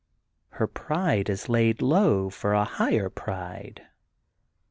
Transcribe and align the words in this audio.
Her 0.53 0.65
pride 0.65 1.29
is 1.29 1.47
laid 1.47 1.79
low 1.79 2.31
for 2.31 2.53
a 2.53 2.63
higher 2.63 3.07
pride. 3.07 3.83